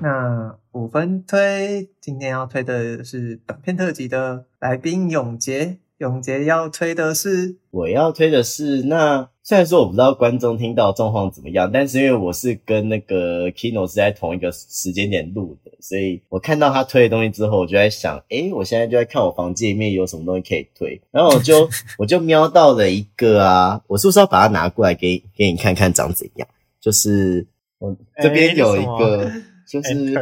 [0.00, 5.78] 那五分推，今天要推的是短片特辑的来宾永杰。
[5.98, 8.82] 永杰要推的是，我要推的是。
[8.84, 21.66] 那虽然说我不知道观众听到状况怎么样，但是因为我是跟那个 Kino 是在同一个时间点录的，所以我看到他推的东西之后，我就在想，诶，我现在就在看我房间里面有什么东西可以推，然后我就
[21.96, 26.46] 我就瞄到了一个啊，我是不是要把它拿过来给给你看看长怎样？
[26.78, 27.46] 就是
[27.78, 30.14] 我这边有一个，欸、就是就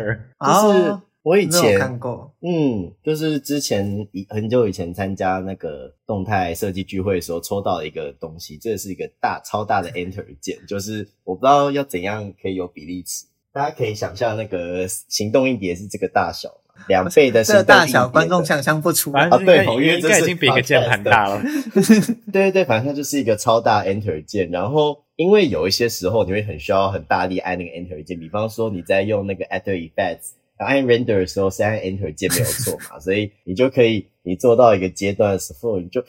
[0.73, 0.97] 是。
[1.27, 21.43] 哦我以前看过，嗯，就是之前以很久以前参加那个动态设计聚会的时候抽到的一个东西，这是一个大超大的 Enter 键，就是我不知道要怎样可以有比例尺，大家可以想象那个行动硬碟是这个大小嘛，两倍的，这大小观众想象不出来啊，对，因为这是已经比一个键盘大了，
[22.33, 30.35] 对对对，反正它就是一个超大 Enter 键，然后因为有一些时候你会很需要很大力按那个 Enter 键，比方说你在用那个 After Effects。
[30.65, 36.03] 按 render 的时候是按 enter 键没有错嘛，所以你就可以，你做到一个阶段的时候，你就，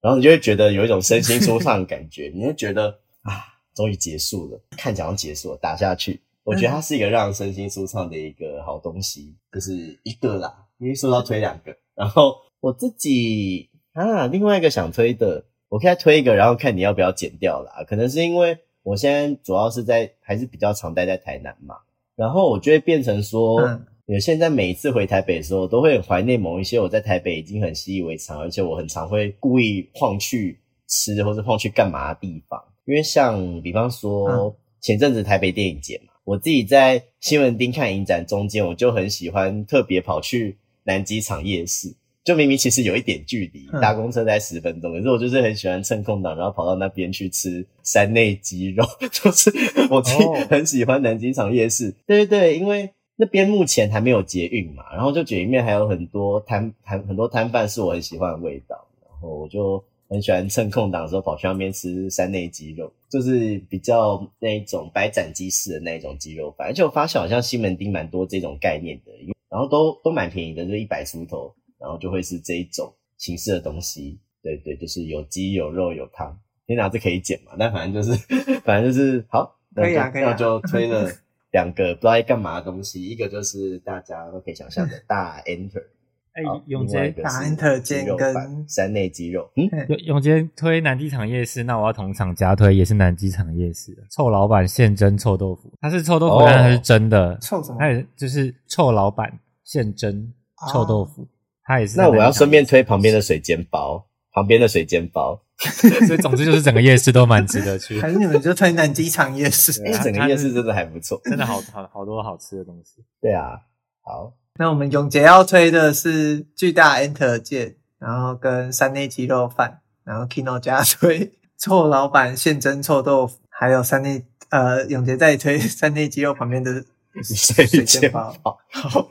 [0.00, 3.44] 然后你就会觉得有一种身心舒畅的感觉，你会觉得啊，
[3.74, 21.78] 终于结束了，看起来结束了，打下去，我觉得它是一个让身心舒畅的一个好东西，就是一个啦，因为说到推两个，然后我自己啊，另外一个想推的，我可以再推一个，然后看你要不要剪掉啦，可能是因为我现在主要是在还是比较常待在台南嘛。
[22.16, 32.62] 然后我就会变成说，嗯，我现在每一次回台北的时候，都会很怀念某一些我在台北已经很习以为常，而且我很常会故意晃去吃或者晃去干嘛的地方。
[32.84, 41.94] 因为像比方说前阵子台北电影节嘛，我自己在新闻町看影展中间，我就很喜欢特别跑去南机场夜市。
[42.24, 49.52] 就明明其实有一点距离，搭公车才十分钟，可是我就是很喜欢趁空档，然后跑到那边去吃山内鸡肉，就是
[49.90, 51.84] 我自己很喜欢南京场夜市。
[51.86, 51.94] Oh.
[52.06, 69.12] 对对对，因为那边目前还没有捷运嘛，然后就觉得里面还有很多摊摊很多摊贩是我很喜欢的味道，然后我就很喜欢趁空档的时候跑去那边吃山内鸡肉，就是比较那一种白斩鸡式的那一种鸡肉饭，而且我发现好像西门町蛮多这种概念的，
[69.50, 71.54] 然后都都蛮便宜的，就一百出头。
[71.84, 76.34] 然后就会是这一种形式的东西，对对，就是有鸡有肉有汤。
[76.66, 77.52] 天哪，这可以剪嘛？
[77.58, 78.18] 但反正就是，
[78.60, 80.30] 反正就是好，可以啊，可以啊。
[80.30, 81.12] 那就推了
[81.50, 85.84] 两个不知道在干嘛的东西，一个就是大家都可以想象的大 Enter，
[86.32, 89.50] 哎，永杰大 Enter 键跟山内鸡肉。
[89.56, 95.70] 嗯，永永杰推南机场夜市，那我要同场加推，也是南机场夜市的臭老板现蒸臭豆腐。
[95.82, 97.36] 它是臭豆腐，但它是真的。
[97.42, 97.76] 臭什么？
[97.78, 100.32] 它也就是臭老板现蒸
[100.72, 101.28] 臭豆腐。
[101.64, 101.96] 他也是。
[101.96, 105.40] 那我要顺便推旁边的水煎包，旁边的水煎包。
[106.06, 107.98] 所以总之就是整个夜市都蛮值得去。
[108.02, 109.80] 还是你们就推南机场夜市？
[109.84, 113.04] 因 为整个夜市真的还不错，真的好好好多好吃的东西。
[113.20, 113.60] 对啊，
[114.02, 114.32] 好。
[114.56, 126.84] 那我们永杰要推的是巨大 Enter 键，然后跟三内鸡肉饭，然后 Kino 加推臭老板现蒸臭豆腐，还有三内呃永杰在推三内鸡肉旁边的
[127.22, 128.32] 水煎包。
[128.42, 129.08] 好，好，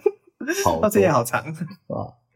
[0.81, 1.43] 好，这也好长
[1.87, 2.13] 哇。